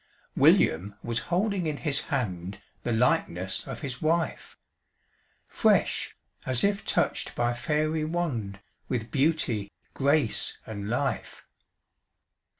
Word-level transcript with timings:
William 0.35 0.95
was 1.03 1.19
holding 1.29 1.67
in 1.67 1.77
his 1.77 2.05
hand 2.05 2.59
The 2.81 2.91
likeness 2.91 3.67
of 3.67 3.81
his 3.81 4.01
wife! 4.01 4.57
Fresh, 5.47 6.17
as 6.43 6.63
if 6.63 6.83
touched 6.83 7.35
by 7.35 7.53
fairy 7.53 8.03
wand, 8.03 8.61
With 8.89 9.11
beauty, 9.11 9.71
grace, 9.93 10.57
and 10.65 10.89
life. 10.89 11.45